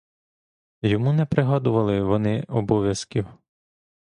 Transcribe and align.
Йому 0.81 1.13
не 1.13 1.25
пригадували 1.25 2.01
вони 2.01 2.43
обов'язків. 2.47 3.27